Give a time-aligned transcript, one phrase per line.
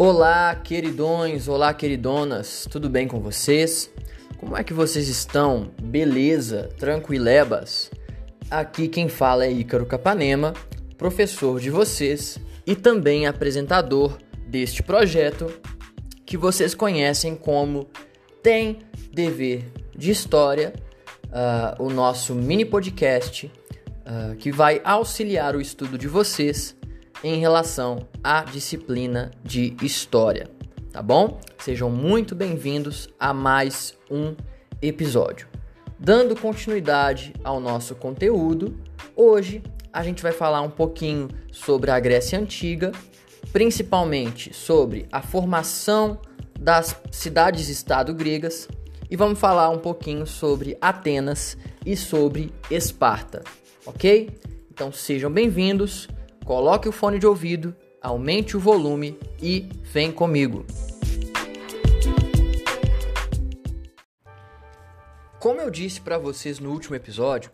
[0.00, 3.90] Olá, queridões, olá, queridonas, tudo bem com vocês?
[4.36, 5.72] Como é que vocês estão?
[5.82, 6.68] Beleza?
[6.78, 7.90] Tranquilebas?
[8.48, 10.54] Aqui quem fala é Ícaro Capanema,
[10.96, 14.16] professor de vocês e também apresentador
[14.46, 15.52] deste projeto
[16.24, 17.88] que vocês conhecem como
[18.40, 18.78] Tem
[19.12, 19.64] Dever
[19.96, 20.74] de História,
[21.24, 23.46] uh, o nosso mini podcast
[24.06, 26.77] uh, que vai auxiliar o estudo de vocês
[27.22, 30.48] em relação à disciplina de História,
[30.92, 31.40] tá bom?
[31.58, 34.36] Sejam muito bem-vindos a mais um
[34.80, 35.48] episódio.
[35.98, 38.78] Dando continuidade ao nosso conteúdo,
[39.16, 42.92] hoje a gente vai falar um pouquinho sobre a Grécia Antiga,
[43.52, 46.20] principalmente sobre a formação
[46.58, 48.68] das cidades-estado gregas
[49.10, 53.42] e vamos falar um pouquinho sobre Atenas e sobre Esparta,
[53.84, 54.30] ok?
[54.70, 56.06] Então sejam bem-vindos
[56.48, 60.64] coloque o fone de ouvido, aumente o volume e vem comigo.
[65.38, 67.50] Como eu disse para vocês no último episódio,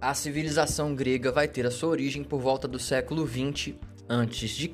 [0.00, 3.76] a civilização grega vai ter a sua origem por volta do século 20
[4.08, 4.70] a.C.,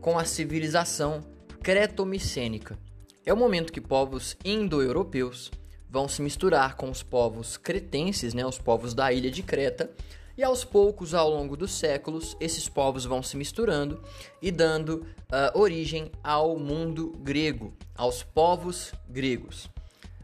[0.00, 1.20] com a civilização
[1.62, 2.76] cretomicênica.
[3.24, 5.52] É o momento que povos indo-europeus
[5.88, 9.92] vão se misturar com os povos cretenses, né, os povos da ilha de Creta,
[10.36, 14.02] e aos poucos, ao longo dos séculos, esses povos vão se misturando
[14.42, 19.66] e dando uh, origem ao mundo grego, aos povos gregos.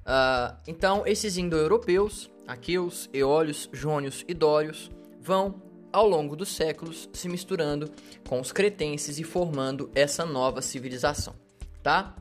[0.01, 7.29] Uh, então, esses indo-europeus, aqueus, eólios, jônios e dórios, vão, ao longo dos séculos, se
[7.29, 7.91] misturando
[8.29, 11.35] com os cretenses e formando essa nova civilização,
[11.83, 12.17] tá?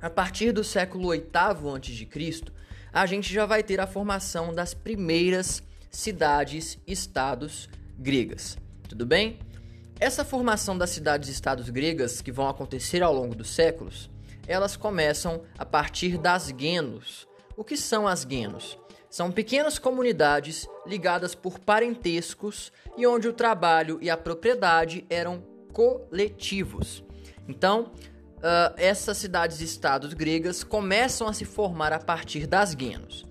[0.00, 2.52] A partir do século VIII a.C.,
[2.90, 8.56] a gente já vai ter a formação das primeiras cidades-estados gregas.
[8.88, 9.38] Tudo bem?
[10.00, 14.08] Essa formação das cidades-estados gregas, que vão acontecer ao longo dos séculos,
[14.46, 17.26] elas começam a partir das genos.
[17.56, 18.78] O que são as genos?
[19.10, 25.42] São pequenas comunidades ligadas por parentescos e onde o trabalho e a propriedade eram
[25.72, 27.02] coletivos.
[27.48, 27.92] Então,
[28.36, 33.27] uh, essas cidades-estados gregas começam a se formar a partir das genos.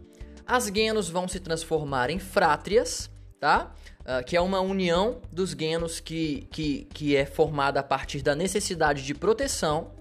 [0.47, 3.73] As genos vão se transformar em frátrias, tá?
[3.99, 8.33] Uh, que é uma união dos genos que, que, que é formada a partir da
[8.33, 9.91] necessidade de proteção.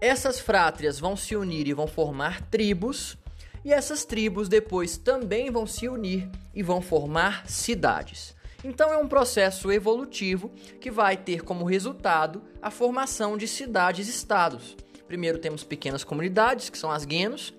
[0.00, 3.18] Essas frátrias vão se unir e vão formar tribos,
[3.62, 8.34] e essas tribos depois também vão se unir e vão formar cidades.
[8.64, 14.74] Então é um processo evolutivo que vai ter como resultado a formação de cidades-estados.
[15.06, 17.52] Primeiro temos pequenas comunidades, que são as genos,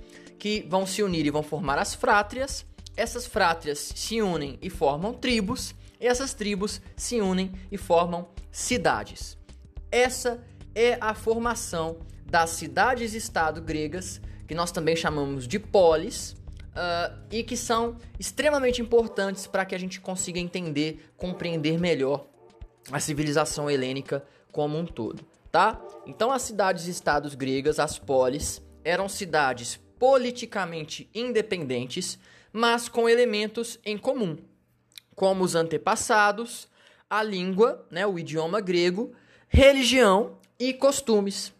[0.45, 2.67] que vão se unir e vão formar as frátrias.
[2.95, 9.39] Essas frátrias se unem e formam tribos, e essas tribos se unem e formam cidades.
[9.91, 10.39] Essa
[10.75, 11.97] é a formação
[12.29, 19.47] das cidades-estado gregas, que nós também chamamos de polis, uh, e que são extremamente importantes
[19.47, 22.27] para que a gente consiga entender, compreender melhor
[22.91, 25.81] a civilização helênica como um todo, tá?
[26.05, 32.19] Então as cidades-estados gregas, as polis, eram cidades politicamente independentes,
[32.51, 34.37] mas com elementos em comum,
[35.15, 36.67] como os antepassados,
[37.09, 39.13] a língua, né, o idioma grego,
[39.47, 41.53] religião e costumes.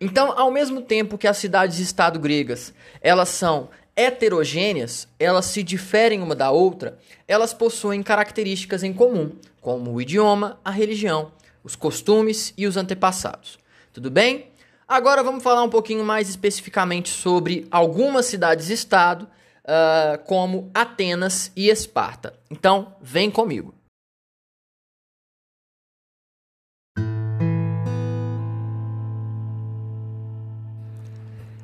[0.00, 6.34] Então, ao mesmo tempo que as cidades-estado gregas, elas são heterogêneas, elas se diferem uma
[6.34, 6.98] da outra,
[7.28, 11.32] elas possuem características em comum, como o idioma, a religião,
[11.62, 13.58] os costumes e os antepassados.
[13.92, 14.48] Tudo bem?
[14.86, 19.26] Agora vamos falar um pouquinho mais especificamente sobre algumas cidades-estado,
[19.64, 22.34] uh, como Atenas e Esparta.
[22.50, 23.74] Então, vem comigo.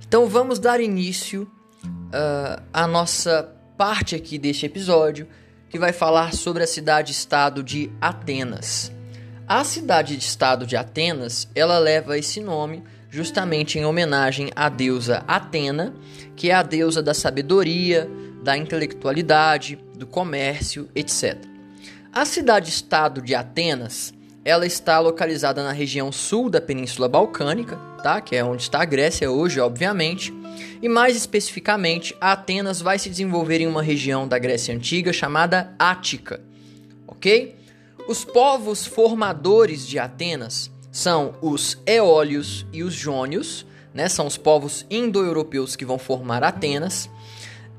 [0.09, 1.49] Então vamos dar início
[1.85, 5.29] uh, à nossa parte aqui deste episódio,
[5.69, 8.91] que vai falar sobre a cidade-estado de Atenas.
[9.47, 15.93] A cidade-estado de Atenas, ela leva esse nome justamente em homenagem à deusa Atena,
[16.37, 18.09] que é a deusa da sabedoria,
[18.43, 21.37] da intelectualidade, do comércio, etc.
[22.13, 24.15] A cidade-estado de Atenas,
[24.45, 28.21] ela está localizada na região sul da Península Balcânica, tá?
[28.21, 30.33] Que é onde está a Grécia hoje, obviamente.
[30.81, 36.41] E mais especificamente, Atenas vai se desenvolver em uma região da Grécia antiga chamada Ática,
[37.07, 37.55] ok?
[38.09, 43.65] Os povos formadores de Atenas são os eólios e os jônios,
[43.95, 44.07] né?
[44.07, 47.09] São os povos indo-europeus que vão formar Atenas.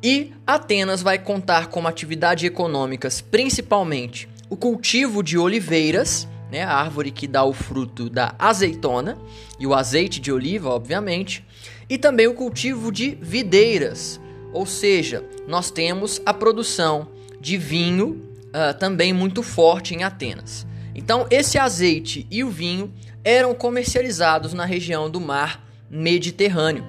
[0.01, 7.11] E Atenas vai contar como atividade econômicas principalmente o cultivo de oliveiras, né, a árvore
[7.11, 9.17] que dá o fruto da azeitona
[9.59, 11.45] e o azeite de oliva, obviamente,
[11.87, 14.19] e também o cultivo de videiras,
[14.51, 17.07] ou seja, nós temos a produção
[17.39, 20.65] de vinho uh, também muito forte em Atenas.
[20.93, 22.93] Então, esse azeite e o vinho
[23.23, 26.85] eram comercializados na região do mar Mediterrâneo,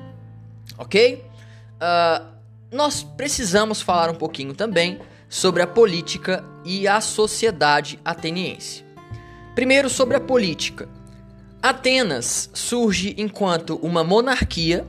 [0.79, 1.25] ok?
[1.75, 2.33] Uh,
[2.73, 8.85] nós precisamos falar um pouquinho também sobre a política e a sociedade ateniense.
[9.55, 10.89] Primeiro, sobre a política.
[11.63, 14.87] Atenas surge enquanto uma monarquia.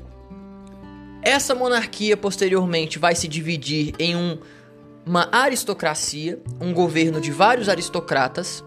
[1.21, 4.37] Essa monarquia posteriormente vai se dividir em um,
[5.05, 8.63] uma aristocracia, um governo de vários aristocratas.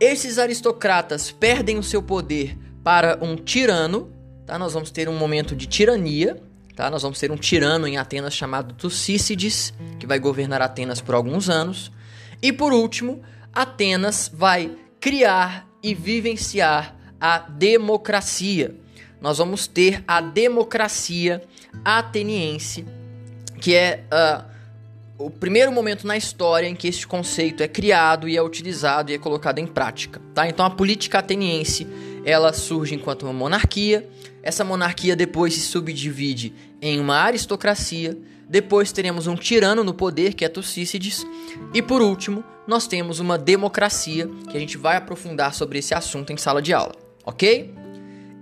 [0.00, 4.10] Esses aristocratas perdem o seu poder para um tirano,
[4.46, 4.58] tá?
[4.58, 6.42] Nós vamos ter um momento de tirania,
[6.74, 6.88] tá?
[6.88, 11.50] Nós vamos ter um tirano em Atenas chamado Tucícides, que vai governar Atenas por alguns
[11.50, 11.92] anos.
[12.40, 13.20] E por último,
[13.52, 18.74] Atenas vai criar e vivenciar a democracia.
[19.20, 21.42] Nós vamos ter a democracia
[21.84, 22.86] ateniense,
[23.60, 24.50] que é uh,
[25.20, 29.14] o primeiro momento na história em que este conceito é criado e é utilizado e
[29.14, 30.20] é colocado em prática.
[30.34, 30.48] Tá?
[30.48, 31.86] Então a política ateniense
[32.24, 34.08] ela surge enquanto uma monarquia.
[34.42, 38.16] Essa monarquia depois se subdivide em uma aristocracia.
[38.48, 41.24] Depois teremos um tirano no poder, que é Tucícides.
[41.74, 46.32] E por último, nós temos uma democracia, que a gente vai aprofundar sobre esse assunto
[46.32, 46.94] em sala de aula,
[47.24, 47.74] ok?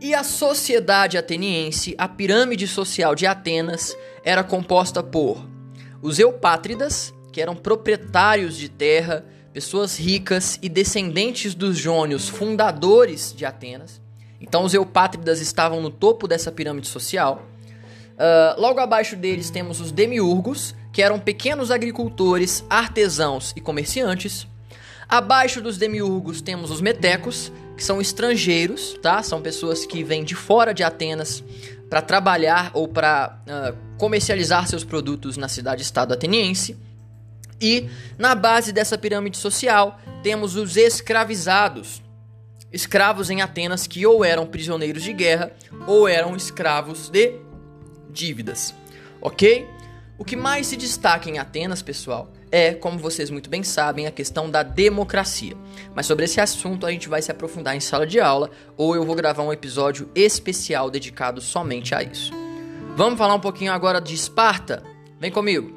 [0.01, 5.58] E a sociedade ateniense, a pirâmide social de Atenas, era composta por
[6.01, 13.45] os eupátridas, que eram proprietários de terra, pessoas ricas e descendentes dos jônios, fundadores de
[13.45, 14.01] Atenas.
[14.41, 17.43] Então, os eupátridas estavam no topo dessa pirâmide social.
[18.15, 24.47] Uh, logo abaixo deles temos os demiurgos, que eram pequenos agricultores, artesãos e comerciantes.
[25.09, 29.23] Abaixo dos demiurgos temos os metecos, que são estrangeiros, tá?
[29.23, 31.43] São pessoas que vêm de fora de Atenas
[31.89, 36.77] para trabalhar ou para uh, comercializar seus produtos na cidade-estado ateniense.
[37.61, 42.03] E na base dessa pirâmide social temos os escravizados,
[42.73, 45.53] escravos em Atenas que ou eram prisioneiros de guerra
[45.87, 47.35] ou eram escravos de
[48.11, 48.75] dívidas,
[49.21, 49.67] ok?
[50.17, 54.11] O que mais se destaca em Atenas, pessoal, é, como vocês muito bem sabem, a
[54.11, 55.57] questão da democracia.
[55.95, 59.05] Mas sobre esse assunto a gente vai se aprofundar em sala de aula ou eu
[59.05, 62.33] vou gravar um episódio especial dedicado somente a isso.
[62.97, 64.83] Vamos falar um pouquinho agora de Esparta?
[65.21, 65.77] Vem comigo!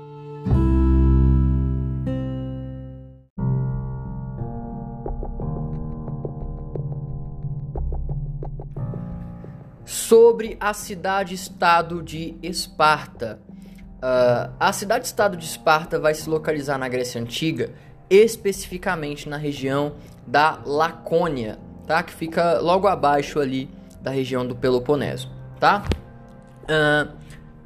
[9.85, 13.50] Sobre a cidade-estado de Esparta.
[14.01, 17.69] Uh, a cidade-estado de Esparta vai se localizar na Grécia Antiga,
[18.09, 19.94] especificamente na região
[20.25, 22.01] da Lacônia, tá?
[22.01, 23.69] Que fica logo abaixo ali
[24.01, 25.83] da região do Peloponeso, tá?
[26.63, 27.15] Uh,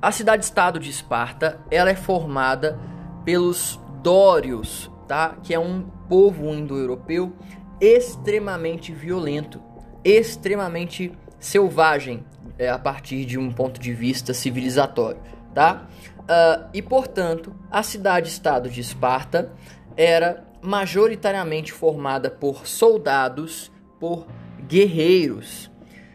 [0.01, 2.77] a cidade-estado de Esparta, ela é formada
[3.23, 5.37] pelos Dórios, tá?
[5.41, 7.33] Que é um povo indo-europeu
[7.79, 9.61] extremamente violento,
[10.03, 12.23] extremamente selvagem
[12.57, 15.19] é, a partir de um ponto de vista civilizatório,
[15.53, 15.87] tá?
[16.25, 19.51] Uh, e, portanto, a cidade-estado de Esparta
[19.95, 24.25] era majoritariamente formada por soldados, por
[24.67, 25.69] guerreiros.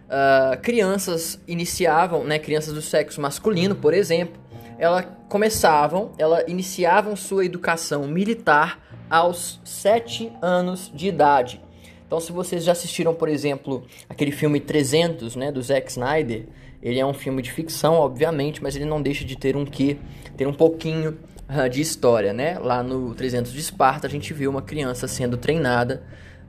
[0.06, 4.40] Uh, crianças iniciavam, né, crianças do sexo masculino, por exemplo,
[4.76, 11.62] elas começavam, elas iniciavam sua educação militar aos 7 anos de idade.
[12.10, 16.44] Então, se vocês já assistiram, por exemplo, aquele filme 300, né, do Zack Snyder,
[16.82, 19.96] ele é um filme de ficção, obviamente, mas ele não deixa de ter um quê,
[20.36, 21.16] ter um pouquinho
[21.48, 22.58] uh, de história, né?
[22.58, 26.02] Lá no 300 de Esparta, a gente vê uma criança sendo treinada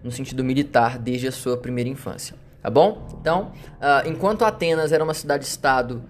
[0.04, 3.08] no sentido militar desde a sua primeira infância, tá bom?
[3.22, 6.02] Então, uh, enquanto Atenas era uma cidade-estado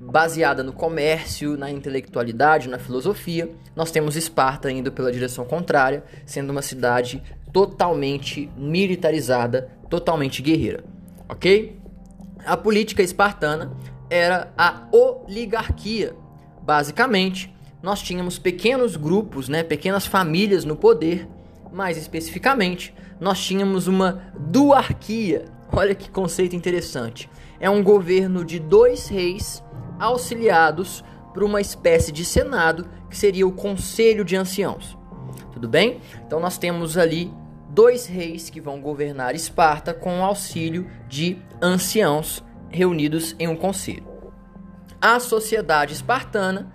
[0.00, 6.50] baseada no comércio, na intelectualidade, na filosofia, nós temos Esparta indo pela direção contrária, sendo
[6.50, 10.82] uma cidade totalmente militarizada, totalmente guerreira,
[11.28, 11.78] ok?
[12.46, 13.76] A política espartana
[14.08, 16.14] era a oligarquia.
[16.62, 21.28] Basicamente, nós tínhamos pequenos grupos, né, pequenas famílias no poder.
[21.70, 25.44] Mais especificamente, nós tínhamos uma duarquia.
[25.70, 27.28] Olha que conceito interessante.
[27.60, 29.62] É um governo de dois reis
[30.00, 34.98] auxiliados por uma espécie de senado que seria o Conselho de Anciãos.
[35.52, 36.00] Tudo bem?
[36.26, 37.32] Então nós temos ali
[37.68, 44.08] dois reis que vão governar Esparta com o auxílio de anciãos reunidos em um conselho.
[45.00, 46.72] A sociedade espartana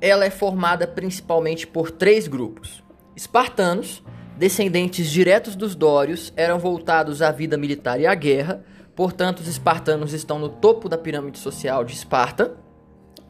[0.00, 2.84] ela é formada principalmente por três grupos:
[3.16, 4.02] espartanos,
[4.36, 8.62] descendentes diretos dos dórios, eram voltados à vida militar e à guerra,
[8.94, 12.63] portanto, os espartanos estão no topo da pirâmide social de Esparta.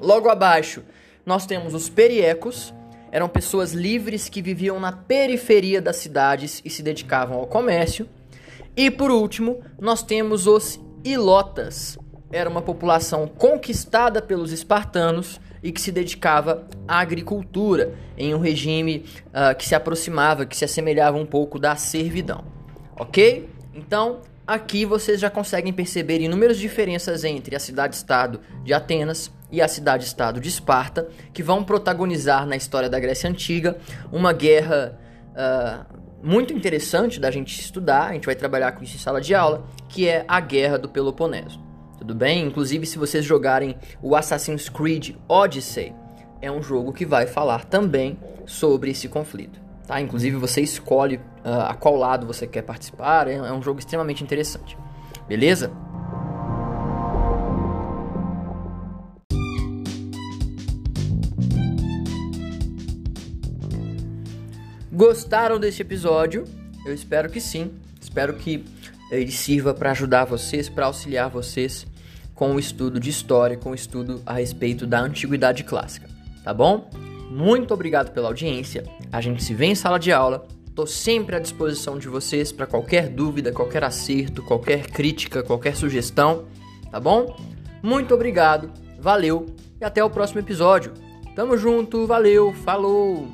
[0.01, 0.83] Logo abaixo,
[1.25, 2.75] nós temos os periecos,
[3.11, 8.09] eram pessoas livres que viviam na periferia das cidades e se dedicavam ao comércio.
[8.77, 11.97] E por último, nós temos os ilotas.
[12.33, 19.05] Era uma população conquistada pelos espartanos e que se dedicava à agricultura, em um regime
[19.29, 22.45] uh, que se aproximava, que se assemelhava um pouco da servidão.
[22.99, 23.49] Ok?
[23.73, 29.68] Então, aqui vocês já conseguem perceber inúmeras diferenças entre a cidade-estado de Atenas e a
[29.68, 33.76] cidade-estado de Esparta, que vão protagonizar na história da Grécia Antiga
[34.11, 34.99] uma guerra
[35.30, 38.11] uh, muito interessante da gente estudar.
[38.11, 40.88] A gente vai trabalhar com isso em sala de aula, que é a Guerra do
[40.88, 41.64] Peloponeso
[42.04, 42.46] tudo bem?
[42.46, 45.94] Inclusive, se vocês jogarem o Assassin's Creed Odyssey,
[46.42, 49.58] é um jogo que vai falar também sobre esse conflito.
[49.87, 49.99] Tá?
[50.02, 54.23] Inclusive, você escolhe uh, a qual lado você quer participar, é, é um jogo extremamente
[54.23, 54.76] interessante.
[55.26, 55.73] Beleza?
[64.95, 66.45] Gostaram deste episódio?
[66.87, 67.73] Eu espero que sim.
[68.01, 68.65] Espero que
[69.11, 71.85] ele sirva para ajudar vocês, para auxiliar vocês
[72.33, 76.09] com o estudo de história, com o estudo a respeito da antiguidade clássica,
[76.45, 76.89] tá bom?
[77.29, 78.85] Muito obrigado pela audiência.
[79.13, 80.47] A gente se vê em sala de aula.
[80.69, 86.47] Estou sempre à disposição de vocês para qualquer dúvida, qualquer acerto, qualquer crítica, qualquer sugestão,
[86.91, 87.37] tá bom?
[87.83, 88.71] Muito obrigado,
[89.01, 89.47] valeu
[89.81, 90.93] e até o próximo episódio.
[91.35, 93.29] Tamo junto, valeu, falou!